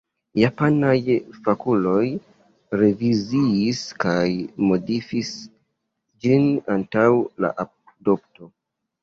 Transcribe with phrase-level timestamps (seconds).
[0.41, 1.01] Japanaj
[1.47, 2.05] fakuloj
[2.81, 4.23] reviziis kaj
[4.71, 5.31] modifis
[6.25, 7.07] ĝin antaŭ
[7.47, 8.51] la adopto.